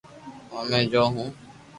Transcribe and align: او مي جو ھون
او 0.53 0.61
مي 0.69 0.81
جو 0.91 1.03
ھون 1.15 1.27